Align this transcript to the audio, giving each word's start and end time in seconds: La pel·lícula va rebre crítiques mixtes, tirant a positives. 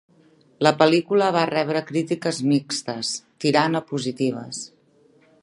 La 0.67 0.69
pel·lícula 0.77 1.27
va 1.35 1.43
rebre 1.51 1.83
crítiques 1.91 2.41
mixtes, 2.53 3.13
tirant 3.45 3.83
a 3.83 3.87
positives. 3.93 4.65